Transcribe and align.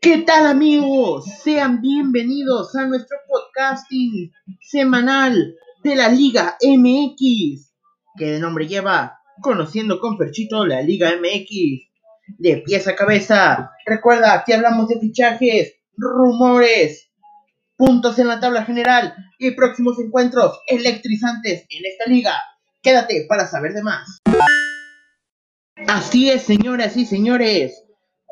¿Qué 0.00 0.18
tal 0.18 0.46
amigos? 0.46 1.26
Sean 1.42 1.80
bienvenidos 1.80 2.74
a 2.74 2.86
nuestro 2.86 3.16
podcasting 3.28 4.32
semanal 4.60 5.54
de 5.82 5.94
la 5.94 6.08
Liga 6.08 6.56
MX, 6.60 7.72
que 8.16 8.24
de 8.32 8.40
nombre 8.40 8.66
lleva 8.66 9.20
Conociendo 9.40 10.00
con 10.00 10.18
Ferchito 10.18 10.66
la 10.66 10.82
Liga 10.82 11.12
MX. 11.16 11.88
De 12.38 12.56
pies 12.58 12.88
a 12.88 12.96
cabeza, 12.96 13.70
recuerda 13.86 14.42
que 14.44 14.54
hablamos 14.54 14.88
de 14.88 14.98
fichajes, 14.98 15.74
rumores, 15.96 17.10
puntos 17.76 18.18
en 18.18 18.28
la 18.28 18.40
tabla 18.40 18.64
general 18.64 19.14
y 19.38 19.52
próximos 19.52 19.98
encuentros 20.00 20.60
electrizantes 20.66 21.66
en 21.68 21.84
esta 21.84 22.10
liga. 22.10 22.34
Quédate 22.82 23.26
para 23.28 23.46
saber 23.46 23.72
de 23.72 23.82
más. 23.82 24.18
Así 25.86 26.30
es, 26.30 26.42
señoras 26.42 26.96
y 26.96 27.06
señores. 27.06 27.83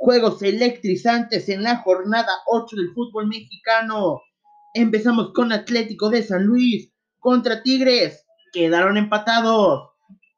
Juegos 0.05 0.43
electrizantes 0.43 1.49
en 1.49 1.63
la 1.63 1.77
jornada 1.77 2.33
8 2.47 2.75
del 2.75 2.93
fútbol 2.93 3.29
mexicano. 3.29 4.21
Empezamos 4.75 5.33
con 5.33 5.53
Atlético 5.53 6.11
de 6.11 6.25
San 6.25 6.43
Luis 6.43 6.93
contra 7.21 7.63
Tigres. 7.63 8.27
Quedaron 8.53 8.97
empatados. 8.97 9.91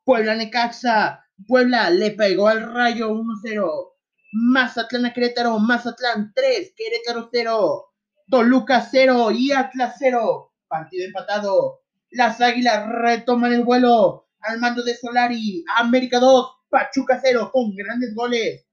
Puebla 0.04 0.34
Necaxa. 0.34 1.24
Puebla 1.48 1.88
le 1.88 2.10
pegó 2.10 2.48
al 2.48 2.74
rayo 2.74 3.08
1-0. 3.08 3.92
Mazatlán 4.32 5.06
a 5.06 5.14
Querétaro. 5.14 5.58
Mazatlán 5.58 6.34
3. 6.34 6.74
Querétaro 6.76 7.30
0. 7.32 7.86
Toluca 8.28 8.82
0 8.82 9.30
y 9.30 9.52
Atlas 9.52 9.94
0. 9.98 10.52
Partido 10.68 11.06
empatado. 11.06 11.80
Las 12.10 12.38
Águilas 12.42 12.86
retoman 12.86 13.54
el 13.54 13.64
vuelo 13.64 14.28
al 14.40 14.60
mando 14.60 14.82
de 14.82 14.94
Solari. 14.94 15.64
América 15.78 16.20
2. 16.20 16.50
Pachuca 16.68 17.18
0 17.24 17.48
con 17.50 17.74
grandes 17.74 18.14
goles. 18.14 18.66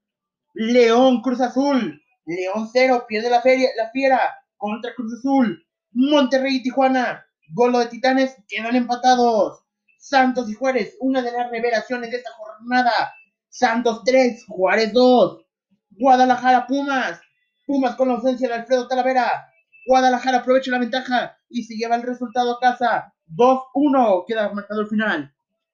León 0.54 1.22
Cruz 1.22 1.41
Azul. 1.41 2.02
León 2.26 2.70
0, 2.72 3.05
pierde 3.08 3.30
la, 3.30 3.41
feria, 3.41 3.70
la 3.78 3.90
fiera 3.90 4.20
contra 4.58 4.94
Cruz 4.96 5.14
Azul. 5.20 5.66
Monterrey 5.91 6.57
y 6.57 6.63
Tijuana. 6.63 7.26
Golo 7.54 7.80
de 7.80 7.88
Titanes 7.88 8.35
quedan 8.48 8.76
empatados. 8.76 9.63
Santos 9.98 10.49
y 10.49 10.54
Juárez, 10.54 10.96
una 10.99 11.22
de 11.22 11.32
las 11.32 11.52
revelaciones 11.52 12.10
de 12.10 12.18
esta 12.18 12.32
jornada. 12.32 13.13
Santos 13.49 14.04
3, 14.05 14.46
Juárez 14.48 14.94
2. 14.94 15.46
Guadalajara 15.91 16.66
Pumas. 16.68 17.22
Pumas 17.68 17.96
con 17.96 18.07
la 18.07 18.16
ausencia 18.16 18.48
de 18.48 18.55
Alfredo 18.55 18.88
Talavera. 18.88 19.48
Guadalajara 19.85 20.40
aprovecha 20.40 20.72
la 20.72 20.79
ventaja 20.79 21.38
y 21.49 21.63
se 21.63 21.76
lleva 21.76 21.96
el 21.96 22.04
resultado 22.04 22.54
a 22.54 22.60
casa. 22.60 23.13
2-1 23.35 24.26
queda 24.27 24.52
marcado 24.54 24.82
el 24.82 24.88
final. 24.88 25.34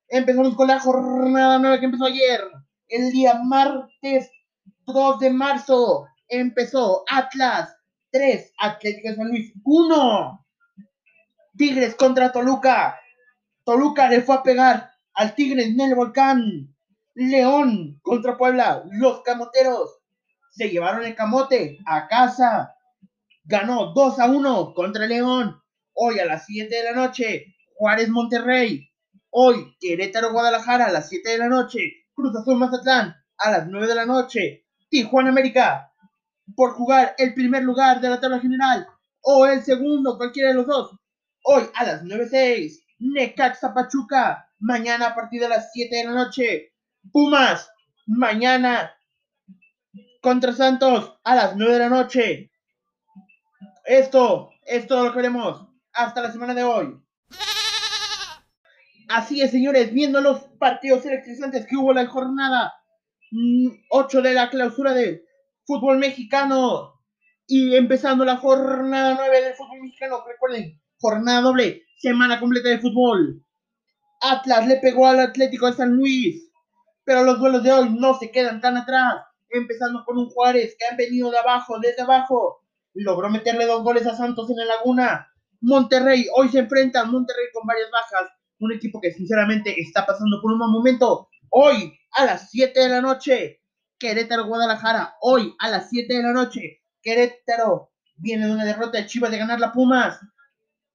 Empezamos 0.09 0.55
con 0.55 0.67
la 0.67 0.79
jornada 0.79 1.59
nueva 1.59 1.79
que 1.79 1.85
empezó 1.85 2.05
ayer. 2.05 2.41
El 2.87 3.11
día 3.11 3.39
martes 3.43 4.31
2 4.87 5.19
de 5.19 5.31
marzo 5.31 6.07
empezó 6.29 7.03
Atlas 7.09 7.75
3, 8.11 8.53
Atlético 8.57 9.09
de 9.09 9.15
San 9.17 9.27
Luis 9.27 9.53
1. 9.65 10.45
Tigres 11.57 11.95
contra 11.95 12.31
Toluca. 12.31 12.97
Toluca 13.65 14.07
le 14.07 14.21
fue 14.21 14.35
a 14.35 14.43
pegar 14.43 14.89
al 15.13 15.35
Tigres 15.35 15.67
en 15.67 15.81
el 15.81 15.93
volcán. 15.93 16.73
León 17.15 17.99
contra 18.01 18.37
Puebla. 18.37 18.83
Los 18.91 19.23
camoteros 19.23 19.99
se 20.51 20.69
llevaron 20.69 21.03
el 21.03 21.15
camote 21.15 21.79
a 21.85 22.07
casa. 22.07 22.73
Ganó 23.43 23.93
2 23.93 24.19
a 24.19 24.27
1 24.27 24.73
contra 24.73 25.05
León. 25.05 25.61
Hoy 25.93 26.19
a 26.19 26.25
las 26.25 26.45
7 26.45 26.73
de 26.73 26.83
la 26.83 26.93
noche, 26.93 27.55
Juárez 27.75 28.07
Monterrey. 28.07 28.87
Hoy, 29.31 29.75
Querétaro 29.81 30.31
Guadalajara 30.31 30.85
a 30.85 30.91
las 30.91 31.09
7 31.09 31.29
de 31.29 31.37
la 31.39 31.49
noche. 31.49 31.79
Cruz 32.13 32.33
Azul 32.37 32.57
Mazatlán 32.57 33.15
a 33.37 33.51
las 33.51 33.67
9 33.67 33.87
de 33.87 33.95
la 33.95 34.05
noche. 34.05 34.66
Tijuana 34.89 35.29
América 35.29 35.91
por 36.55 36.73
jugar 36.73 37.15
el 37.17 37.33
primer 37.33 37.63
lugar 37.63 37.99
de 38.01 38.09
la 38.09 38.19
tabla 38.19 38.39
general 38.39 38.87
o 39.21 39.45
el 39.45 39.63
segundo, 39.63 40.17
cualquiera 40.17 40.49
de 40.49 40.55
los 40.55 40.67
dos. 40.67 40.97
Hoy 41.43 41.63
a 41.75 41.83
las 41.83 42.03
9.06, 42.03 42.83
Necaxa 42.99 43.73
Pachuca. 43.73 44.49
Mañana 44.59 45.07
a 45.07 45.15
partir 45.15 45.41
de 45.41 45.49
las 45.49 45.71
7 45.71 45.95
de 45.95 46.03
la 46.05 46.11
noche, 46.11 46.73
Pumas. 47.11 47.69
Mañana 48.05 48.93
contra 50.21 50.53
Santos 50.53 51.19
a 51.23 51.35
las 51.35 51.55
9 51.55 51.73
de 51.73 51.79
la 51.79 51.89
noche. 51.89 52.51
Esto 53.85 54.49
es 54.65 54.87
todo 54.87 55.05
lo 55.05 55.13
que 55.13 55.19
haremos 55.19 55.67
hasta 55.93 56.21
la 56.21 56.31
semana 56.31 56.53
de 56.53 56.63
hoy. 56.63 56.99
Así 59.09 59.41
es, 59.41 59.51
señores, 59.51 59.93
viendo 59.93 60.19
los 60.19 60.41
partidos 60.59 61.05
electrizantes 61.05 61.65
que 61.65 61.77
hubo 61.77 61.93
la 61.93 62.05
jornada 62.07 62.73
8 63.89 64.21
de 64.21 64.33
la 64.33 64.49
clausura 64.49 64.93
de 64.93 65.23
fútbol 65.65 65.97
mexicano 65.97 66.93
y 67.47 67.75
empezando 67.75 68.25
la 68.25 68.37
jornada 68.37 69.15
9 69.15 69.41
del 69.41 69.53
fútbol 69.53 69.81
mexicano. 69.81 70.23
Recuerden, 70.27 70.81
jornada 70.99 71.41
doble, 71.41 71.83
semana 71.97 72.39
completa 72.39 72.69
de 72.69 72.79
fútbol. 72.79 73.43
Atlas 74.21 74.67
le 74.67 74.77
pegó 74.77 75.07
al 75.07 75.19
Atlético 75.19 75.67
de 75.67 75.73
San 75.73 75.95
Luis, 75.95 76.51
pero 77.03 77.23
los 77.23 77.39
duelos 77.39 77.63
de 77.63 77.71
hoy 77.71 77.89
no 77.89 78.17
se 78.17 78.31
quedan 78.31 78.61
tan 78.61 78.77
atrás. 78.77 79.23
Empezando 79.49 80.03
con 80.05 80.17
un 80.17 80.29
Juárez 80.29 80.75
que 80.77 80.85
han 80.85 80.97
venido 80.97 81.31
de 81.31 81.37
abajo, 81.37 81.79
desde 81.79 82.01
abajo. 82.01 82.65
Logró 82.93 83.29
meterle 83.29 83.65
dos 83.65 83.83
goles 83.83 84.05
a 84.07 84.15
Santos 84.15 84.49
en 84.49 84.57
la 84.57 84.65
Laguna. 84.65 85.27
Monterrey, 85.61 86.27
hoy 86.35 86.49
se 86.49 86.59
enfrenta 86.59 87.01
a 87.01 87.05
Monterrey 87.05 87.45
con 87.53 87.65
varias 87.65 87.89
bajas. 87.91 88.29
Un 88.59 88.73
equipo 88.73 88.99
que 88.99 89.13
sinceramente 89.13 89.73
está 89.79 90.05
pasando 90.05 90.41
por 90.41 90.51
un 90.51 90.57
momento. 90.57 91.29
Hoy 91.49 91.96
a 92.11 92.25
las 92.25 92.49
7 92.51 92.79
de 92.79 92.89
la 92.89 93.01
noche. 93.01 93.61
Querétaro 93.99 94.45
Guadalajara, 94.45 95.15
hoy 95.21 95.55
a 95.59 95.69
las 95.69 95.89
7 95.89 96.13
de 96.13 96.23
la 96.23 96.33
noche. 96.33 96.81
Querétaro 97.01 97.91
viene 98.15 98.47
de 98.47 98.53
una 98.53 98.65
derrota 98.65 98.97
de 98.97 99.05
Chivas 99.05 99.31
de 99.31 99.37
ganar 99.37 99.59
la 99.59 99.71
Pumas. 99.71 100.19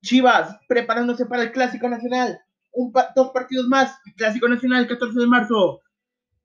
Chivas 0.02 0.56
preparándose 0.68 1.26
para 1.26 1.42
el 1.42 1.52
Clásico 1.52 1.88
Nacional. 1.88 2.40
Un 2.72 2.92
dos 3.14 3.30
partidos 3.32 3.66
más. 3.66 3.98
Clásico 4.16 4.48
Nacional, 4.48 4.86
14 4.86 5.18
de 5.18 5.26
marzo. 5.26 5.82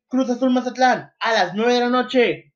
Cruz 0.08 0.30
Azul 0.30 0.52
Mazatlán 0.52 1.12
a 1.20 1.34
las 1.34 1.54
9 1.54 1.74
de 1.74 1.80
la 1.80 1.90
noche. 1.90 2.54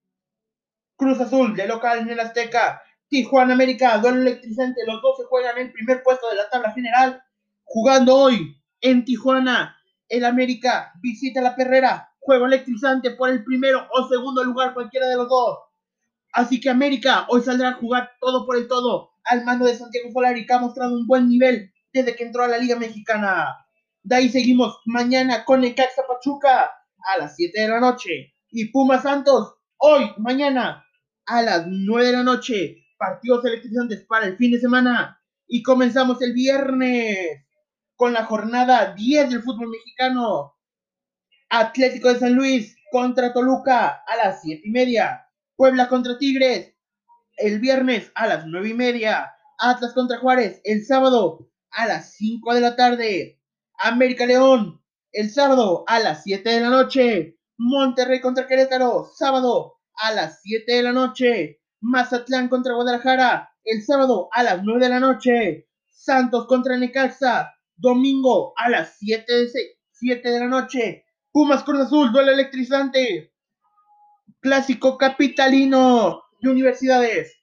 Cruz 0.95 1.19
Azul 1.19 1.55
de 1.55 1.67
local 1.67 1.99
en 1.99 2.09
el 2.09 2.19
Azteca. 2.19 2.81
Tijuana 3.07 3.53
América, 3.53 3.97
duelo 3.97 4.21
electrizante. 4.21 4.81
Los 4.87 5.01
dos 5.01 5.17
se 5.17 5.25
juegan 5.25 5.57
en 5.57 5.67
el 5.67 5.73
primer 5.73 6.01
puesto 6.01 6.29
de 6.29 6.35
la 6.35 6.49
tabla 6.49 6.71
general. 6.71 7.21
Jugando 7.63 8.15
hoy 8.15 8.55
en 8.79 9.03
Tijuana. 9.03 9.77
El 10.11 10.25
América 10.25 10.91
visita 11.01 11.39
la 11.39 11.55
Perrera 11.55 12.11
juego 12.19 12.45
electrizante 12.45 13.11
por 13.11 13.29
el 13.29 13.45
primero 13.45 13.87
o 13.93 14.09
segundo 14.09 14.43
lugar, 14.43 14.73
cualquiera 14.73 15.07
de 15.07 15.15
los 15.15 15.29
dos. 15.29 15.59
Así 16.33 16.59
que 16.59 16.69
América 16.69 17.25
hoy 17.29 17.41
saldrá 17.41 17.69
a 17.69 17.73
jugar 17.75 18.11
todo 18.19 18.45
por 18.45 18.57
el 18.57 18.67
todo 18.67 19.11
al 19.23 19.45
mando 19.45 19.65
de 19.65 19.77
Santiago 19.77 20.11
Solari, 20.11 20.45
que 20.45 20.51
ha 20.51 20.59
mostrado 20.59 20.97
un 20.97 21.07
buen 21.07 21.29
nivel 21.29 21.71
desde 21.93 22.13
que 22.13 22.25
entró 22.25 22.43
a 22.43 22.49
la 22.49 22.57
Liga 22.57 22.75
Mexicana. 22.75 23.55
De 24.03 24.17
ahí 24.17 24.27
seguimos 24.27 24.81
mañana 24.83 25.45
con 25.45 25.63
el 25.63 25.73
Caxa 25.75 26.01
Pachuca 26.05 26.65
a 26.65 27.17
las 27.17 27.37
7 27.37 27.61
de 27.61 27.69
la 27.69 27.79
noche. 27.79 28.33
Y 28.49 28.65
Puma 28.65 29.01
Santos 29.01 29.55
hoy, 29.77 30.11
mañana 30.17 30.85
a 31.25 31.41
las 31.41 31.67
9 31.67 32.07
de 32.07 32.11
la 32.11 32.23
noche. 32.23 32.83
Partidos 32.97 33.45
electrizantes 33.45 34.05
para 34.09 34.25
el 34.25 34.35
fin 34.35 34.51
de 34.51 34.59
semana. 34.59 35.21
Y 35.47 35.63
comenzamos 35.63 36.21
el 36.21 36.33
viernes 36.33 37.45
con 38.01 38.13
la 38.13 38.25
jornada 38.25 38.95
10 38.95 39.29
del 39.29 39.43
fútbol 39.43 39.67
mexicano. 39.67 40.57
Atlético 41.51 42.11
de 42.11 42.17
San 42.17 42.33
Luis 42.33 42.75
contra 42.91 43.31
Toluca 43.31 44.03
a 44.07 44.15
las 44.15 44.41
siete 44.41 44.63
y 44.65 44.71
media. 44.71 45.29
Puebla 45.55 45.87
contra 45.87 46.17
Tigres 46.17 46.73
el 47.37 47.59
viernes 47.59 48.11
a 48.15 48.25
las 48.25 48.47
nueve 48.47 48.69
y 48.69 48.73
media. 48.73 49.31
Atlas 49.59 49.93
contra 49.93 50.17
Juárez 50.17 50.61
el 50.63 50.83
sábado 50.83 51.47
a 51.69 51.85
las 51.85 52.15
5 52.15 52.55
de 52.55 52.61
la 52.61 52.75
tarde. 52.75 53.39
América 53.77 54.25
León 54.25 54.83
el 55.11 55.29
sábado 55.29 55.83
a 55.85 55.99
las 55.99 56.23
7 56.23 56.49
de 56.49 56.59
la 56.59 56.69
noche. 56.69 57.37
Monterrey 57.59 58.19
contra 58.19 58.47
Querétaro 58.47 59.11
sábado 59.13 59.75
a 59.93 60.11
las 60.11 60.41
7 60.41 60.73
de 60.73 60.81
la 60.81 60.91
noche. 60.91 61.61
Mazatlán 61.81 62.49
contra 62.49 62.73
Guadalajara 62.73 63.53
el 63.63 63.85
sábado 63.85 64.27
a 64.31 64.41
las 64.41 64.63
9 64.63 64.79
de 64.79 64.89
la 64.89 64.99
noche. 64.99 65.67
Santos 65.91 66.47
contra 66.47 66.77
Necaxa 66.77 67.53
domingo 67.81 68.53
a 68.55 68.69
las 68.69 68.97
7 68.99 69.25
de, 69.33 69.49
7 69.91 70.29
de 70.29 70.39
la 70.39 70.47
noche. 70.47 71.05
Pumas 71.31 71.63
Cruz 71.63 71.81
Azul, 71.81 72.11
duelo 72.11 72.31
electrizante. 72.31 73.33
Clásico 74.39 74.97
capitalino 74.97 76.23
de 76.41 76.49
universidades. 76.49 77.35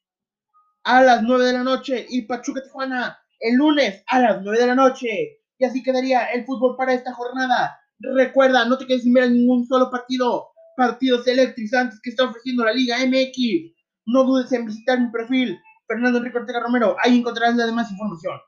A 0.84 1.02
las 1.02 1.22
9 1.22 1.44
de 1.44 1.52
la 1.52 1.64
noche. 1.64 2.06
Y 2.08 2.22
Pachuca 2.22 2.62
Tijuana 2.62 3.18
el 3.40 3.54
lunes 3.54 4.02
a 4.06 4.20
las 4.20 4.42
9 4.42 4.58
de 4.58 4.66
la 4.66 4.74
noche. 4.74 5.40
Y 5.58 5.64
así 5.64 5.82
quedaría 5.82 6.26
el 6.26 6.44
fútbol 6.44 6.76
para 6.76 6.94
esta 6.94 7.12
jornada. 7.12 7.78
Recuerda, 7.98 8.64
no 8.64 8.78
te 8.78 8.86
quedes 8.86 9.02
sin 9.02 9.12
ver 9.12 9.30
ningún 9.30 9.66
solo 9.66 9.90
partido. 9.90 10.48
Partidos 10.76 11.26
electrizantes 11.26 12.00
que 12.00 12.10
está 12.10 12.24
ofreciendo 12.24 12.64
la 12.64 12.72
Liga 12.72 12.98
MX. 12.98 13.74
No 14.06 14.24
dudes 14.24 14.52
en 14.52 14.66
visitar 14.66 15.00
mi 15.00 15.10
perfil, 15.10 15.58
Fernando 15.86 16.18
Enrique 16.18 16.38
Ortega 16.38 16.60
Romero. 16.60 16.96
Ahí 17.02 17.18
encontrarás 17.18 17.56
la 17.56 17.66
demás 17.66 17.90
información. 17.90 18.38